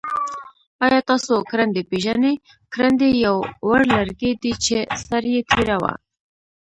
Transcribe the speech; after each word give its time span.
آیا 0.85 0.99
تاسو 1.09 1.33
کرندی 1.49 1.81
پیژنی؟ 1.89 2.33
کرندی 2.73 3.09
یو 3.25 3.37
وړ 3.67 3.81
لرګی 3.95 4.31
دی 4.41 4.51
چه 4.65 4.77
سر 5.05 5.23
یي 5.33 5.41
تیره 5.49 5.77
وي. 5.81 5.93